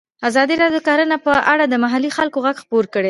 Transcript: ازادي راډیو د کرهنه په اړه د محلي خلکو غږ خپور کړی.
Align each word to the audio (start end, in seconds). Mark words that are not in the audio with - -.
ازادي 0.27 0.53
راډیو 0.61 0.79
د 0.83 0.85
کرهنه 0.87 1.17
په 1.25 1.33
اړه 1.53 1.65
د 1.67 1.73
محلي 1.83 2.09
خلکو 2.17 2.37
غږ 2.45 2.55
خپور 2.63 2.83
کړی. 2.93 2.99